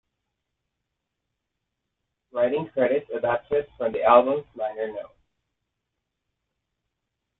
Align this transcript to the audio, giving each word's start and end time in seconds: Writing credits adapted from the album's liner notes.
Writing 2.33 2.67
credits 2.73 3.07
adapted 3.15 3.67
from 3.77 3.91
the 3.91 4.01
album's 4.01 4.47
liner 4.55 4.87
notes. 4.91 5.13